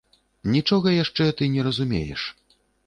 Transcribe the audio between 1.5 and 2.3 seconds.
не разумееш!